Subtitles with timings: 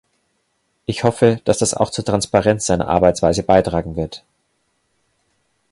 [0.87, 4.23] Ich hoffe, dass das auch zur Transparenz seiner Arbeitsweise beitragen wird.